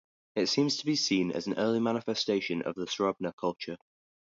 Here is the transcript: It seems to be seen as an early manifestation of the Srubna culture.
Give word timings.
It 0.35 0.47
seems 0.47 0.77
to 0.77 0.85
be 0.87 0.95
seen 0.95 1.31
as 1.31 1.45
an 1.45 1.59
early 1.59 1.79
manifestation 1.79 2.63
of 2.63 2.73
the 2.73 2.85
Srubna 2.87 3.35
culture. 3.39 3.77